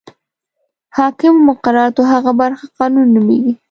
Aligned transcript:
حاکمو 0.97 1.45
مقرراتو 1.49 2.01
هغه 2.11 2.31
برخه 2.41 2.65
قانون 2.77 3.07
نومیږي. 3.15 3.53